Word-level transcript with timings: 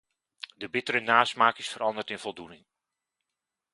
De 0.61 0.69
bittere 0.69 0.99
nasmaak 0.99 1.57
is 1.57 1.67
veranderd 1.67 2.09
in 2.09 2.19
voldoening. 2.19 2.65